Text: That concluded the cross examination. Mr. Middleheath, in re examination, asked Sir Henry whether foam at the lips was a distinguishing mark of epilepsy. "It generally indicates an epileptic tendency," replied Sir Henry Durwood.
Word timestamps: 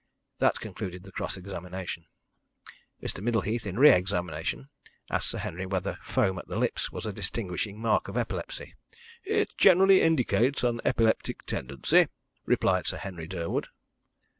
That 0.39 0.59
concluded 0.59 1.03
the 1.03 1.11
cross 1.11 1.37
examination. 1.37 2.07
Mr. 3.03 3.21
Middleheath, 3.21 3.67
in 3.67 3.77
re 3.77 3.91
examination, 3.91 4.69
asked 5.11 5.29
Sir 5.29 5.37
Henry 5.37 5.67
whether 5.67 5.99
foam 6.01 6.39
at 6.39 6.47
the 6.47 6.57
lips 6.57 6.91
was 6.91 7.05
a 7.05 7.13
distinguishing 7.13 7.79
mark 7.79 8.07
of 8.07 8.17
epilepsy. 8.17 8.73
"It 9.23 9.55
generally 9.59 10.01
indicates 10.01 10.63
an 10.63 10.81
epileptic 10.83 11.45
tendency," 11.45 12.07
replied 12.47 12.87
Sir 12.87 12.97
Henry 12.97 13.27
Durwood. 13.27 13.67